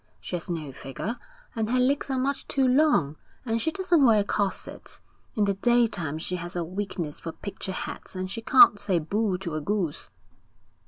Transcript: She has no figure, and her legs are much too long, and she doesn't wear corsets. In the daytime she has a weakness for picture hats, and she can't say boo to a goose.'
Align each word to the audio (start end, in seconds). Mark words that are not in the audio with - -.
She 0.19 0.35
has 0.35 0.49
no 0.49 0.71
figure, 0.71 1.19
and 1.55 1.69
her 1.69 1.77
legs 1.77 2.09
are 2.09 2.17
much 2.17 2.47
too 2.47 2.67
long, 2.67 3.17
and 3.45 3.61
she 3.61 3.69
doesn't 3.69 4.03
wear 4.03 4.23
corsets. 4.23 4.99
In 5.35 5.43
the 5.45 5.53
daytime 5.53 6.17
she 6.17 6.37
has 6.37 6.55
a 6.55 6.63
weakness 6.63 7.19
for 7.19 7.31
picture 7.33 7.71
hats, 7.71 8.15
and 8.15 8.31
she 8.31 8.41
can't 8.41 8.79
say 8.79 8.97
boo 8.97 9.37
to 9.37 9.53
a 9.53 9.61
goose.' 9.61 10.09